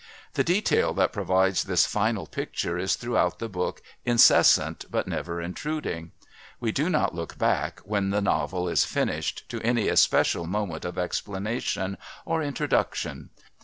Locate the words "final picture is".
1.85-2.95